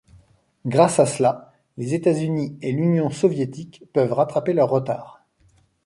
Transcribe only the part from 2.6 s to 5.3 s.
et l'Union soviétique peuvent rattraper leur retard.